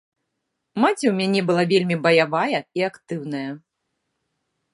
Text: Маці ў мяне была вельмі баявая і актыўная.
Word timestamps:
Маці 0.83 0.99
ў 0.99 1.11
мяне 1.19 1.41
была 1.49 1.63
вельмі 1.73 1.95
баявая 2.07 2.59
і 2.81 2.87
актыўная. 2.89 3.45